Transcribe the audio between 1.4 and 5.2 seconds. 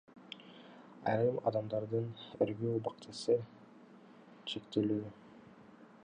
адамдардын өргүү убактысы чектелүү.